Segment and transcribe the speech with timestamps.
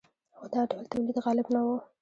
[0.37, 1.67] خو دا ډول تولید غالب نه و.